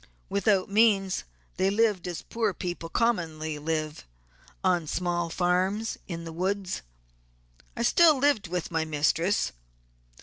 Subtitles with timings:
[0.29, 1.25] Without means
[1.57, 4.07] they lived as poor people commonly live,
[4.63, 6.81] on small farms in the woods.
[7.77, 9.51] I still lived with my mistress.